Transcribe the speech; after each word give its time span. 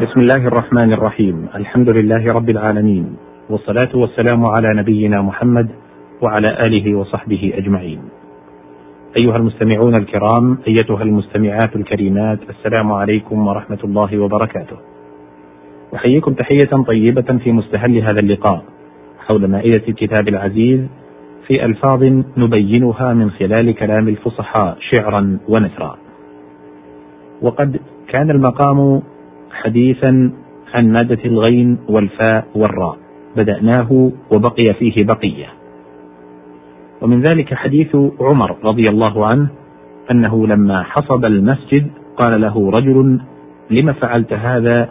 بسم 0.00 0.20
الله 0.20 0.46
الرحمن 0.48 0.92
الرحيم. 0.92 1.48
الحمد 1.54 1.88
لله 1.88 2.32
رب 2.32 2.50
العالمين 2.50 3.16
والصلاة 3.50 3.88
والسلام 3.94 4.46
على 4.46 4.68
نبينا 4.74 5.22
محمد 5.22 5.68
وعلى 6.22 6.58
آله 6.66 6.94
وصحبه 6.94 7.52
أجمعين. 7.54 8.00
أيها 9.16 9.36
المستمعون 9.36 9.96
الكرام 9.96 10.58
أيتها 10.68 11.02
المستمعات 11.02 11.76
الكريمات 11.76 12.38
السلام 12.50 12.92
عليكم 12.92 13.46
ورحمة 13.46 13.78
الله 13.84 14.18
وبركاته. 14.18 14.76
أحييكم 15.94 16.32
تحية 16.32 16.72
طيبة 16.86 17.38
في 17.44 17.52
مستهل 17.52 17.98
هذا 17.98 18.20
اللقاء 18.20 18.64
حول 19.26 19.46
مائدة 19.46 19.82
الكتاب 19.88 20.28
العزيز 20.28 20.80
في 21.46 21.64
ألفاظ 21.64 22.02
نبينها 22.36 23.12
من 23.12 23.30
خلال 23.30 23.74
كلام 23.74 24.08
الفصحاء 24.08 24.76
شعرا 24.90 25.38
ونثرا. 25.48 25.96
وقد 27.42 27.80
كان 28.08 28.30
المقام 28.30 29.02
حديثا 29.52 30.32
عن 30.78 30.92
مادة 30.92 31.18
الغين 31.24 31.78
والفاء 31.88 32.46
والراء. 32.54 32.96
بدأناه 33.36 34.12
وبقي 34.34 34.74
فيه 34.74 35.04
بقية. 35.04 35.46
ومن 37.02 37.20
ذلك 37.22 37.54
حديث 37.54 37.96
عمر 38.20 38.56
رضي 38.64 38.88
الله 38.88 39.26
عنه 39.26 39.48
أنه 40.10 40.46
لما 40.46 40.82
حصب 40.82 41.24
المسجد 41.24 41.90
قال 42.16 42.40
له 42.40 42.70
رجل 42.70 43.20
لم 43.70 43.92
فعلت 43.92 44.32
هذا؟ 44.32 44.88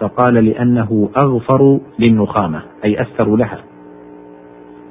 فقال 0.00 0.34
لأنه 0.34 1.10
أغفر 1.24 1.80
للنخامة 1.98 2.62
أي 2.84 3.02
أستر 3.02 3.36
لها. 3.36 3.58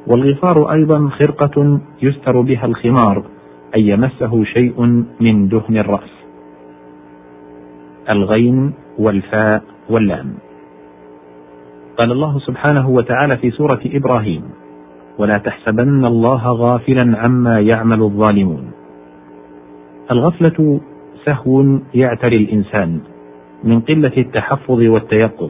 والغفار 0.07 0.71
أيضا 0.71 1.09
خرقة 1.09 1.79
يستر 2.01 2.41
بها 2.41 2.65
الخمار 2.65 3.23
أن 3.76 3.81
يمسه 3.81 4.43
شيء 4.43 5.05
من 5.20 5.48
دهن 5.48 5.77
الرأس. 5.77 6.12
الغين 8.09 8.73
والفاء 9.00 9.63
واللام. 9.90 10.34
قال 11.98 12.12
الله 12.12 12.40
سبحانه 12.40 12.90
وتعالى 12.90 13.38
في 13.38 13.52
سورة 13.52 13.79
إبراهيم 13.85 14.43
ولا 15.18 15.38
تحسبن 15.38 16.05
الله 16.05 16.52
غافلا 16.52 17.18
عما 17.18 17.60
يعمل 17.60 18.02
الظالمون. 18.02 18.71
الغفلة 20.12 20.80
سهو 21.26 21.80
يعتري 21.93 22.35
الإنسان 22.35 22.99
من 23.63 23.80
قلة 23.80 24.12
التحفظ 24.18 24.80
والتيقظ. 24.80 25.49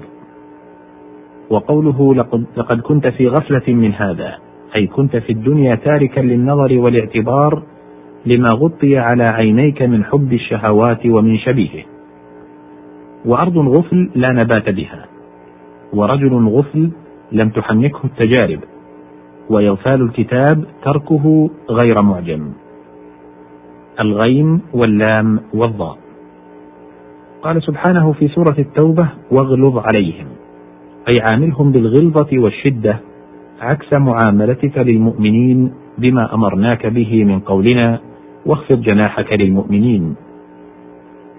وقوله 1.50 2.16
لقد, 2.16 2.46
لقد 2.58 2.82
كنت 2.82 3.08
في 3.08 3.28
غفلة 3.28 3.74
من 3.74 3.94
هذا. 3.94 4.36
أي 4.76 4.88
كنت 4.88 5.18
في 5.18 5.32
الدنيا 5.32 5.70
تاركا 5.70 6.22
للنظر 6.22 6.78
والاعتبار 6.78 7.64
لما 8.26 8.50
غطي 8.56 8.98
على 8.98 9.24
عينيك 9.24 9.82
من 9.82 10.04
حب 10.04 10.34
الشهوات 10.34 11.06
ومن 11.06 11.38
شبيهه. 11.38 11.84
وأرض 13.26 13.58
غفل 13.58 14.10
لا 14.16 14.32
نبات 14.32 14.70
بها 14.70 15.06
ورجل 15.94 16.48
غفل 16.48 16.92
لم 17.32 17.50
تحنكه 17.50 18.00
التجارب 18.04 18.60
وإغفال 19.50 20.02
الكتاب 20.02 20.66
تركه 20.84 21.50
غير 21.70 22.02
معجم. 22.02 22.52
الغين 24.00 24.62
واللام 24.74 25.40
والضاء. 25.54 25.98
قال 27.42 27.64
سبحانه 27.64 28.14
في 28.14 28.28
سورة 28.28 28.56
التوبة 28.60 29.10
واغلظ 29.32 29.78
عليهم 29.78 30.28
أي 31.08 31.22
عاملهم 31.22 31.72
بالغلظة 31.72 32.40
والشدة 32.40 33.00
عكس 33.62 33.94
معاملتك 33.94 34.78
للمؤمنين 34.78 35.74
بما 35.98 36.34
أمرناك 36.34 36.88
به 36.88 37.24
من 37.24 37.40
قولنا 37.40 38.00
واخفض 38.46 38.82
جناحك 38.82 39.34
للمؤمنين. 39.34 40.16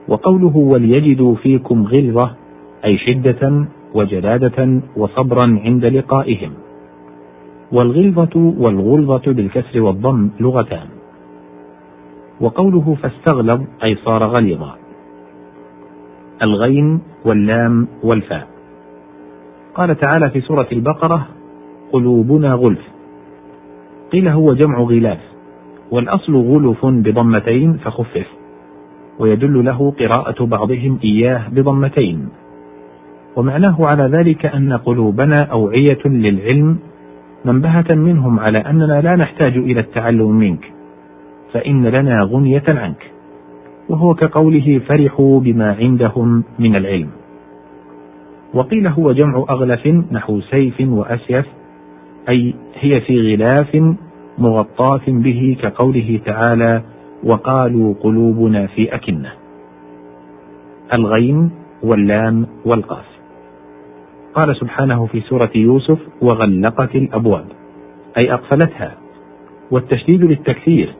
وقوله 0.08 0.56
وليجدوا 0.56 1.34
فيكم 1.34 1.86
غلظة 1.86 2.30
أي 2.84 2.98
شدة 2.98 3.66
وجلادة 3.94 4.80
وصبرا 4.96 5.60
عند 5.64 5.84
لقائهم. 5.84 6.50
والغلظة 7.72 8.54
والغلظة 8.58 9.32
بالكسر 9.32 9.80
والضم 9.80 10.30
لغتان. 10.40 10.86
وقوله 12.40 12.96
فاستغلظ 13.02 13.62
أي 13.84 13.94
صار 13.94 14.24
غليظا. 14.24 14.74
الغين 16.42 17.00
واللام 17.24 17.88
والفاء. 18.02 18.46
قال 19.74 19.98
تعالى 19.98 20.30
في 20.30 20.40
سورة 20.40 20.66
البقرة 20.72 21.26
قلوبنا 21.92 22.52
غلف. 22.52 22.88
قيل 24.12 24.28
هو 24.28 24.54
جمع 24.54 24.80
غلاف. 24.80 25.20
والأصل 25.90 26.36
غلف 26.36 26.86
بضمتين 26.86 27.72
فخفف. 27.72 28.41
ويدل 29.18 29.64
له 29.64 29.90
قراءة 29.98 30.44
بعضهم 30.44 30.98
إياه 31.04 31.48
بضمتين. 31.48 32.28
ومعناه 33.36 33.76
على 33.80 34.18
ذلك 34.18 34.46
أن 34.46 34.72
قلوبنا 34.72 35.42
أوعية 35.52 35.98
للعلم 36.04 36.78
منبهة 37.44 37.94
منهم 37.94 38.40
على 38.40 38.58
أننا 38.58 39.00
لا 39.00 39.16
نحتاج 39.16 39.56
إلى 39.56 39.80
التعلم 39.80 40.30
منك 40.30 40.72
فإن 41.52 41.86
لنا 41.86 42.22
غنية 42.22 42.64
عنك. 42.68 43.10
وهو 43.88 44.14
كقوله 44.14 44.80
فرحوا 44.88 45.40
بما 45.40 45.76
عندهم 45.80 46.44
من 46.58 46.76
العلم. 46.76 47.08
وقيل 48.54 48.86
هو 48.86 49.12
جمع 49.12 49.44
أغلف 49.50 49.86
نحو 50.12 50.40
سيف 50.40 50.80
وأسيف 50.80 51.46
أي 52.28 52.54
هي 52.74 53.00
في 53.00 53.20
غلاف 53.20 53.96
مغطاة 54.38 55.02
به 55.08 55.56
كقوله 55.62 56.20
تعالى 56.24 56.82
وقالوا 57.24 57.94
قلوبنا 58.00 58.66
في 58.66 58.94
أكنة. 58.94 59.32
الغين 60.94 61.50
واللام 61.82 62.46
والقاف. 62.64 63.04
قال 64.34 64.56
سبحانه 64.56 65.06
في 65.06 65.20
سورة 65.20 65.50
يوسف 65.54 65.98
وغلقت 66.22 66.94
الأبواب. 66.94 67.44
أي 68.18 68.32
أقفلتها. 68.32 68.94
والتشديد 69.70 70.24
للتكثير. 70.24 70.94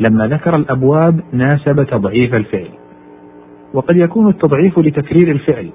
لما 0.00 0.26
ذكر 0.26 0.56
الأبواب 0.56 1.20
ناسب 1.32 1.82
تضعيف 1.82 2.34
الفعل. 2.34 2.68
وقد 3.74 3.96
يكون 3.96 4.28
التضعيف 4.28 4.78
لتكرير 4.78 5.30
الفعل. 5.30 5.70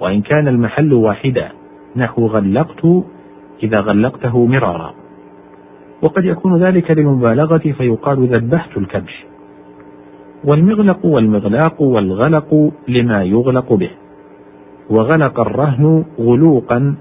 وإن 0.00 0.22
كان 0.22 0.48
المحل 0.48 0.92
واحدا 0.92 1.48
نحو 1.96 2.26
غلقت 2.26 2.86
إذا 3.62 3.80
غلقته 3.80 4.46
مرارا. 4.46 5.03
وقد 6.04 6.24
يكون 6.24 6.62
ذلك 6.62 6.90
للمبالغة 6.90 7.72
فيقال 7.78 8.26
ذبحت 8.26 8.76
الكبش. 8.76 9.24
والمغلق 10.44 11.06
والمغلاق 11.06 11.82
والغلق 11.82 12.72
لما 12.88 13.22
يغلق 13.22 13.72
به. 13.72 13.90
وغلق 14.90 15.46
الرهن 15.46 16.04
غلوقا 16.18 16.94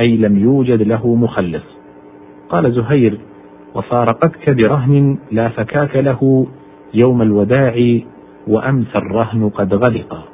أي 0.00 0.16
لم 0.16 0.38
يوجد 0.38 0.82
له 0.82 1.14
مخلص. 1.14 1.62
قال 2.48 2.72
زهير 2.72 3.18
وفارقتك 3.74 4.50
برهن 4.50 5.18
لا 5.32 5.48
فكاك 5.48 5.96
له 5.96 6.46
يوم 6.94 7.22
الوداع 7.22 7.98
وأمس 8.48 8.96
الرهن 8.96 9.48
قد 9.48 9.74
غلق. 9.74 10.24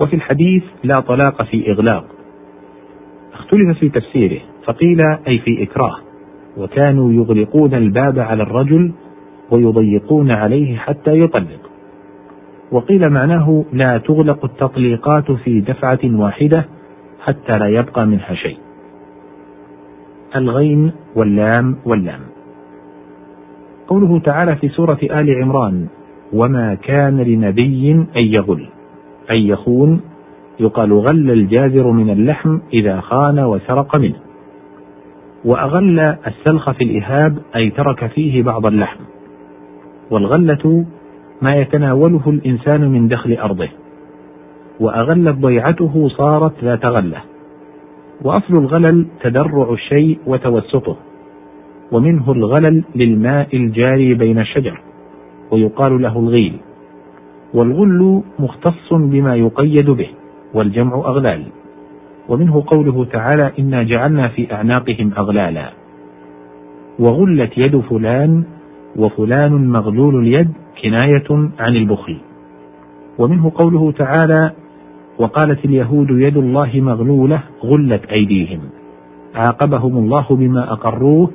وفي 0.00 0.16
الحديث 0.16 0.64
لا 0.84 1.00
طلاق 1.00 1.42
في 1.42 1.70
إغلاق. 1.70 2.04
اختلف 3.34 3.78
في 3.78 3.88
تفسيره 3.88 4.40
فقيل 4.64 5.00
أي 5.28 5.38
في 5.38 5.62
إكراه. 5.62 6.05
وكانوا 6.56 7.12
يغلقون 7.12 7.74
الباب 7.74 8.18
على 8.18 8.42
الرجل 8.42 8.92
ويضيقون 9.50 10.32
عليه 10.32 10.76
حتى 10.76 11.18
يطلق. 11.18 11.70
وقيل 12.72 13.10
معناه 13.10 13.64
لا 13.72 13.98
تغلق 13.98 14.44
التطليقات 14.44 15.32
في 15.32 15.60
دفعة 15.60 15.98
واحدة 16.04 16.64
حتى 17.24 17.58
لا 17.58 17.66
يبقى 17.66 18.06
منها 18.06 18.34
شيء. 18.34 18.56
الغين 20.36 20.92
واللام 21.16 21.76
واللام. 21.84 22.20
قوله 23.88 24.18
تعالى 24.18 24.56
في 24.56 24.68
سورة 24.68 24.98
آل 25.02 25.42
عمران 25.42 25.86
وما 26.32 26.74
كان 26.74 27.20
لنبي 27.20 27.92
أن 27.92 28.22
يغل 28.22 28.68
أي 29.30 29.48
يخون 29.48 30.00
يقال 30.60 30.92
غل 30.92 31.30
الجازر 31.30 31.90
من 31.90 32.10
اللحم 32.10 32.58
إذا 32.72 33.00
خان 33.00 33.38
وسرق 33.38 33.96
منه. 33.96 34.25
وأغل 35.44 36.00
السلخ 36.00 36.70
في 36.70 36.84
الإهاب 36.84 37.38
أي 37.56 37.70
ترك 37.70 38.06
فيه 38.06 38.42
بعض 38.42 38.66
اللحم. 38.66 39.00
والغلة 40.10 40.84
ما 41.42 41.56
يتناوله 41.56 42.22
الإنسان 42.26 42.88
من 42.88 43.08
دخل 43.08 43.32
أرضه. 43.32 43.68
وأغلت 44.80 45.36
ضيعته 45.36 46.08
صارت 46.08 46.64
ذات 46.64 46.84
غلة. 46.84 47.20
وأصل 48.22 48.54
الغلل 48.54 49.06
تدرع 49.20 49.72
الشيء 49.72 50.18
وتوسطه. 50.26 50.96
ومنه 51.92 52.32
الغلل 52.32 52.84
للماء 52.94 53.56
الجاري 53.56 54.14
بين 54.14 54.38
الشجر 54.38 54.80
ويقال 55.50 56.02
له 56.02 56.18
الغيل. 56.18 56.56
والغل 57.54 58.22
مختص 58.38 58.92
بما 58.92 59.36
يقيد 59.36 59.90
به 59.90 60.08
والجمع 60.54 60.96
أغلال. 60.96 61.42
ومنه 62.28 62.64
قوله 62.66 63.04
تعالى 63.04 63.52
إنا 63.58 63.82
جعلنا 63.82 64.28
في 64.28 64.54
أعناقهم 64.54 65.12
أغلالا. 65.18 65.70
وغلت 66.98 67.58
يد 67.58 67.80
فلان 67.80 68.44
وفلان 68.96 69.68
مغلول 69.68 70.16
اليد 70.16 70.52
كناية 70.82 71.50
عن 71.58 71.76
البخل. 71.76 72.16
ومنه 73.18 73.52
قوله 73.54 73.92
تعالى 73.92 74.52
وقالت 75.18 75.64
اليهود 75.64 76.10
يد 76.10 76.36
الله 76.36 76.70
مغلولة 76.74 77.42
غلت 77.64 78.04
أيديهم. 78.04 78.60
عاقبهم 79.34 79.96
الله 79.96 80.26
بما 80.30 80.72
أقروه 80.72 81.30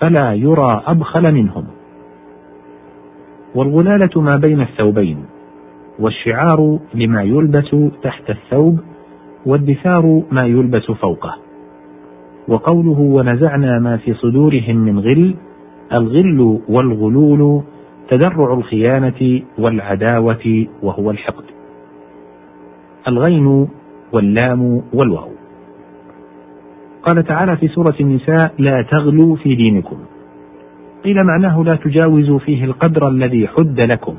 فلا 0.00 0.32
يرى 0.32 0.82
أبخل 0.86 1.34
منهم. 1.34 1.64
والغلالة 3.54 4.20
ما 4.20 4.36
بين 4.36 4.60
الثوبين 4.60 5.24
والشعار 5.98 6.78
لما 6.94 7.22
يلبس 7.22 7.76
تحت 8.02 8.30
الثوب 8.30 8.78
والدثار 9.46 10.22
ما 10.32 10.46
يلبس 10.46 10.90
فوقه. 10.90 11.34
وقوله 12.48 13.00
ونزعنا 13.00 13.78
ما 13.78 13.96
في 13.96 14.14
صدورهم 14.14 14.76
من 14.76 14.98
غل 14.98 15.34
الغل 15.98 16.60
والغلول 16.68 17.62
تدرع 18.10 18.54
الخيانة 18.54 19.42
والعداوة 19.58 20.66
وهو 20.82 21.10
الحقد. 21.10 21.44
الغين 23.08 23.68
واللام 24.12 24.82
والواو. 24.92 25.30
قال 27.02 27.24
تعالى 27.24 27.56
في 27.56 27.68
سورة 27.68 27.94
النساء 28.00 28.54
لا 28.58 28.82
تغلوا 28.82 29.36
في 29.36 29.54
دينكم. 29.54 29.96
قيل 31.04 31.24
معناه 31.24 31.62
لا 31.62 31.74
تجاوزوا 31.76 32.38
فيه 32.38 32.64
القدر 32.64 33.08
الذي 33.08 33.48
حد 33.48 33.80
لكم. 33.80 34.14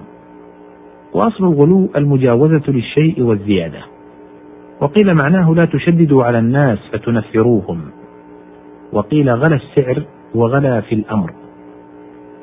وأصل 1.14 1.44
الغلو 1.44 1.90
المجاوزة 1.96 2.64
للشيء 2.68 3.22
والزيادة. 3.22 3.95
وقيل 4.82 5.14
معناه 5.14 5.54
لا 5.54 5.66
تشددوا 5.66 6.24
على 6.24 6.40
الناس 6.40 6.80
فتنفروهم. 6.92 7.82
وقيل 8.94 9.30
غلا 9.30 9.56
السعر 9.56 10.04
وغلا 10.36 10.82
في 10.82 10.96
الأمر. 10.96 11.34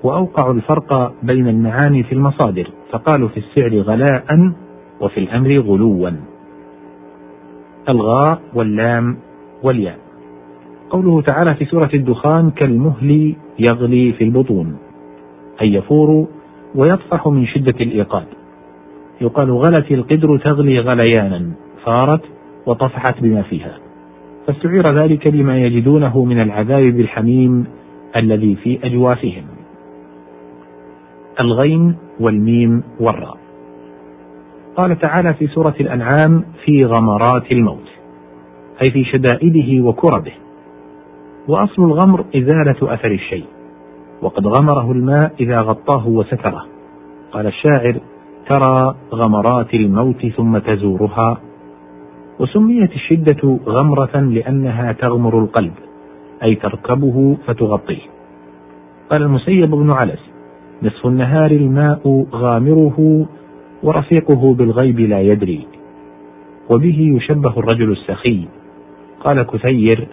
وأوقعوا 0.02 0.54
الفرق 0.54 1.14
بين 1.22 1.48
المعاني 1.48 2.02
في 2.02 2.12
المصادر 2.12 2.68
فقالوا 2.90 3.28
في 3.28 3.36
السعر 3.36 3.78
غلاء 3.78 4.52
وفي 5.00 5.20
الأمر 5.20 5.58
غلوا. 5.58 6.10
الغاء 7.88 8.40
واللام 8.54 9.16
والياء. 9.62 9.98
قوله 10.90 11.22
تعالى 11.22 11.54
في 11.54 11.64
سورة 11.64 11.90
الدخان 11.94 12.50
كالمهل 12.50 13.34
يغلي 13.58 14.12
في 14.12 14.24
البطون 14.24 14.76
أي 15.60 15.74
يفور 15.74 16.26
ويطفح 16.74 17.28
من 17.28 17.46
شدة 17.46 17.74
الإيقاد. 17.80 18.26
يقال 19.20 19.50
غلت 19.50 19.92
القدر 19.92 20.38
تغلي 20.38 20.80
غليانا. 20.80 21.50
فارت 21.84 22.20
وطفحت 22.66 23.20
بما 23.20 23.42
فيها. 23.42 23.78
فاستعير 24.46 25.02
ذلك 25.02 25.26
لما 25.26 25.58
يجدونه 25.58 26.24
من 26.24 26.40
العذاب 26.40 26.82
بالحميم 26.82 27.66
الذي 28.16 28.54
في 28.54 28.78
أجوافهم. 28.84 29.44
الغين 31.40 31.96
والميم 32.20 32.82
والراء. 33.00 33.36
قال 34.76 34.98
تعالى 34.98 35.34
في 35.34 35.46
سورة 35.46 35.74
الأنعام 35.80 36.44
في 36.64 36.84
غمرات 36.84 37.52
الموت 37.52 37.88
أي 38.82 38.90
في 38.90 39.04
شدائده 39.04 39.84
وكربه. 39.84 40.32
وأصل 41.48 41.82
الغمر 41.82 42.24
إزالة 42.36 42.94
أثر 42.94 43.10
الشيء 43.10 43.44
وقد 44.22 44.46
غمره 44.46 44.92
الماء 44.92 45.32
إذا 45.40 45.60
غطاه 45.60 46.08
وستره. 46.08 46.66
قال 47.32 47.46
الشاعر 47.46 48.00
ترى 48.48 48.94
غمرات 49.12 49.74
الموت 49.74 50.26
ثم 50.26 50.58
تزورها 50.58 51.40
وسميت 52.42 52.92
الشدة 52.92 53.58
غمرة 53.66 54.20
لأنها 54.20 54.92
تغمر 54.92 55.38
القلب 55.38 55.72
أي 56.42 56.54
تركبه 56.54 57.36
فتغطيه. 57.46 58.02
قال 59.10 59.22
المسيب 59.22 59.70
بن 59.70 59.90
علس 59.90 60.20
نصف 60.82 61.06
النهار 61.06 61.50
الماء 61.50 62.26
غامره 62.32 63.26
ورفيقه 63.82 64.54
بالغيب 64.54 65.00
لا 65.00 65.20
يدري. 65.20 65.66
وبه 66.70 66.98
يشبه 67.16 67.58
الرجل 67.58 67.92
السخي. 67.92 68.44
قال 69.20 69.42
كثير 69.42 70.08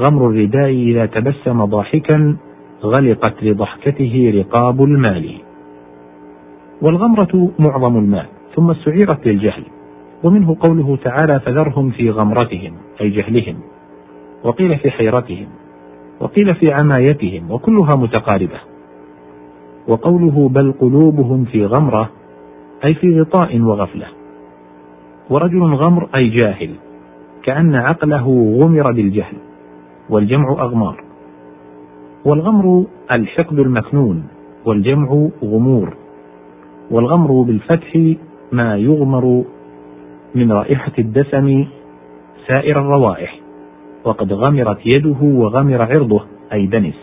غمر 0.00 0.30
الرداء 0.30 0.70
إذا 0.70 1.06
تبسم 1.06 1.64
ضاحكا 1.64 2.36
غلقت 2.84 3.42
لضحكته 3.42 4.32
رقاب 4.34 4.84
المال. 4.84 5.34
والغمرة 6.82 7.50
معظم 7.58 7.96
الماء 7.98 8.26
ثم 8.56 8.70
استعيرت 8.70 9.26
للجهل. 9.26 9.64
ومنه 10.24 10.56
قوله 10.60 10.98
تعالى 11.04 11.40
فذرهم 11.40 11.90
في 11.90 12.10
غمرتهم 12.10 12.72
أي 13.00 13.10
جهلهم 13.10 13.56
وقيل 14.44 14.78
في 14.78 14.90
حيرتهم 14.90 15.46
وقيل 16.20 16.54
في 16.54 16.72
عمايتهم 16.72 17.50
وكلها 17.50 17.96
متقاربة. 17.96 18.60
وقوله 19.88 20.48
بل 20.48 20.72
قلوبهم 20.80 21.44
في 21.44 21.66
غمرة 21.66 22.10
أي 22.84 22.94
في 22.94 23.20
غطاء 23.20 23.60
وغفلة. 23.60 24.06
ورجل 25.30 25.62
غمر 25.74 26.08
أي 26.14 26.28
جاهل 26.28 26.70
كأن 27.42 27.74
عقله 27.74 28.56
غمر 28.60 28.92
بالجهل 28.92 29.36
والجمع 30.10 30.50
أغمار. 30.50 31.04
والغمر 32.24 32.86
الحقد 33.16 33.58
المكنون 33.58 34.24
والجمع 34.64 35.28
غمور. 35.44 35.96
والغمر 36.90 37.42
بالفتح 37.42 38.14
ما 38.52 38.76
يغمر 38.76 39.44
من 40.34 40.52
رائحة 40.52 40.92
الدسم 40.98 41.64
سائر 42.48 42.80
الروائح 42.80 43.38
وقد 44.04 44.32
غمرت 44.32 44.78
يده 44.86 45.18
وغمر 45.22 45.82
عرضه 45.82 46.24
أي 46.52 46.66
دنس. 46.66 46.94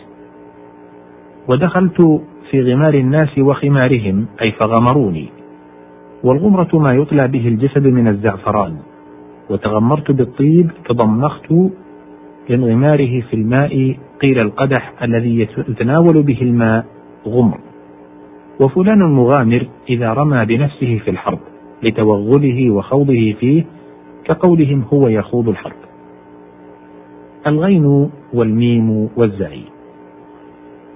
ودخلت 1.47 2.21
في 2.51 2.61
غمار 2.61 2.93
الناس 2.93 3.37
وخمارهم 3.37 4.25
أي 4.41 4.51
فغمروني. 4.51 5.27
والغمرة 6.23 6.69
ما 6.73 6.89
يطلى 6.93 7.27
به 7.27 7.47
الجسد 7.47 7.87
من 7.87 8.07
الزعفران. 8.07 8.77
وتغمرت 9.49 10.11
بالطيب 10.11 10.71
تضمخت 10.85 11.53
لانغماره 12.49 13.21
في 13.21 13.33
الماء 13.33 13.97
قيل 14.21 14.39
القدح 14.39 14.93
الذي 15.03 15.39
يتناول 15.69 16.23
به 16.23 16.41
الماء 16.41 16.85
غمر. 17.27 17.59
وفلان 18.59 18.99
مغامر 18.99 19.67
إذا 19.89 20.13
رمى 20.13 20.45
بنفسه 20.45 21.01
في 21.05 21.11
الحرب. 21.11 21.39
لتوغله 21.83 22.71
وخوضه 22.71 23.33
فيه 23.39 23.65
كقولهم 24.25 24.83
هو 24.93 25.07
يخوض 25.07 25.49
الحرب. 25.49 25.79
الغين 27.47 28.09
والميم 28.33 29.09
والزعي 29.15 29.63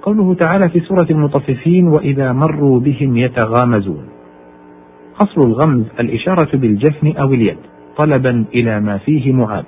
قوله 0.01 0.33
تعالى 0.33 0.69
في 0.69 0.79
سورة 0.79 1.07
المطففين 1.09 1.87
وإذا 1.87 2.31
مروا 2.31 2.79
بهم 2.79 3.17
يتغامزون. 3.17 4.05
أصل 5.23 5.41
الغمز 5.41 5.85
الإشارة 5.99 6.57
بالجفن 6.57 7.17
أو 7.17 7.33
اليد 7.33 7.57
طلبا 7.97 8.45
إلى 8.53 8.79
ما 8.79 8.97
فيه 8.97 9.33
معاب. 9.33 9.65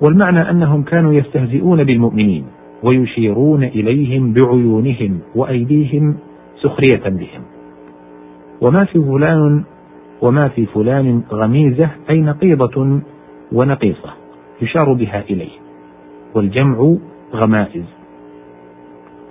والمعنى 0.00 0.50
أنهم 0.50 0.82
كانوا 0.82 1.12
يستهزئون 1.12 1.84
بالمؤمنين 1.84 2.44
ويشيرون 2.82 3.64
إليهم 3.64 4.32
بعيونهم 4.32 5.18
وأيديهم 5.34 6.16
سخرية 6.62 7.02
بهم. 7.08 7.59
وما 8.60 8.84
في 8.84 8.98
فلان 9.02 9.64
وما 10.22 10.48
في 10.48 10.66
فلان 10.66 11.22
غميزة 11.32 11.90
أي 12.10 12.20
نقيضة 12.20 13.00
ونقيصة 13.52 14.10
يشار 14.62 14.92
بها 14.92 15.24
إليه. 15.30 15.50
والجمع 16.34 16.94
غمائز. 17.34 17.84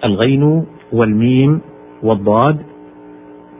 الغين 0.05 0.65
والميم 0.93 1.61
والضاد. 2.03 2.57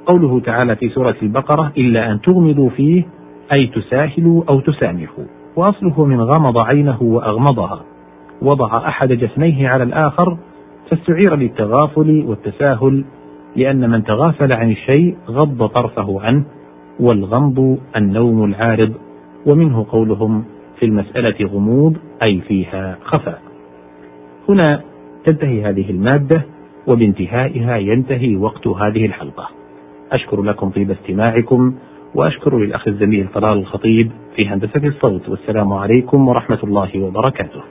قوله 0.05 0.39
تعالى 0.39 0.75
في 0.75 0.89
سورة 0.89 1.15
البقرة 1.21 1.71
إلا 1.77 2.11
أن 2.11 2.21
تغمضوا 2.21 2.69
فيه 2.69 3.03
أي 3.59 3.67
تساهلوا 3.67 4.43
أو 4.49 4.59
تسامحوا. 4.59 5.25
وأصله 5.55 6.05
من 6.05 6.21
غمض 6.21 6.63
عينه 6.63 7.01
وأغمضها. 7.01 7.81
وضع 8.41 8.85
أحد 8.89 9.07
جفنيه 9.07 9.67
على 9.67 9.83
الآخر 9.83 10.38
فاستعير 10.89 11.35
للتغافل 11.35 12.23
والتساهل 12.27 13.03
لأن 13.59 13.89
من 13.89 14.03
تغافل 14.03 14.53
عن 14.53 14.71
الشيء 14.71 15.15
غض 15.29 15.67
طرفه 15.67 16.21
عنه 16.21 16.43
والغمض 16.99 17.77
النوم 17.95 18.43
العارض 18.43 18.93
ومنه 19.45 19.85
قولهم 19.89 20.43
في 20.79 20.85
المسألة 20.85 21.47
غموض 21.47 21.97
أي 22.23 22.41
فيها 22.41 22.97
خفاء. 23.03 23.41
هنا 24.49 24.81
تنتهي 25.25 25.63
هذه 25.65 25.89
المادة 25.89 26.45
وبانتهائها 26.87 27.77
ينتهي 27.77 28.35
وقت 28.35 28.67
هذه 28.67 29.05
الحلقة. 29.05 29.49
أشكر 30.11 30.41
لكم 30.41 30.69
طيب 30.69 30.91
استماعكم 30.91 31.73
وأشكر 32.15 32.57
للأخ 32.57 32.87
الزميل 32.87 33.27
طلال 33.33 33.57
الخطيب 33.57 34.11
في 34.35 34.47
هندسة 34.47 34.87
الصوت 34.87 35.29
والسلام 35.29 35.73
عليكم 35.73 36.27
ورحمة 36.27 36.59
الله 36.63 36.99
وبركاته. 37.01 37.61